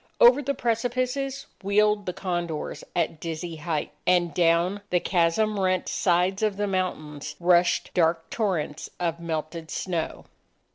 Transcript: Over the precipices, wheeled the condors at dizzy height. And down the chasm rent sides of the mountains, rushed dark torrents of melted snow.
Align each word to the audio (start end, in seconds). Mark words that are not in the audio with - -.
Over 0.19 0.41
the 0.41 0.55
precipices, 0.55 1.45
wheeled 1.61 2.07
the 2.07 2.11
condors 2.13 2.83
at 2.95 3.19
dizzy 3.19 3.57
height. 3.57 3.91
And 4.07 4.33
down 4.33 4.81
the 4.89 4.99
chasm 4.99 5.59
rent 5.59 5.87
sides 5.87 6.41
of 6.41 6.57
the 6.57 6.65
mountains, 6.65 7.35
rushed 7.39 7.91
dark 7.93 8.27
torrents 8.31 8.89
of 8.99 9.19
melted 9.19 9.69
snow. 9.69 10.25